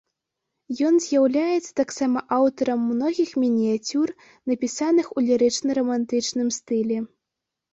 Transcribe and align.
Ён 0.87 0.95
з'яўляецца 1.07 1.67
таксама 1.81 2.23
аўтарам 2.39 2.81
многіх 2.93 3.29
мініяцюр, 3.43 4.07
напісаных 4.53 5.05
у 5.17 5.25
лірычна-рамантычным 5.29 6.47
стылі. 6.61 6.97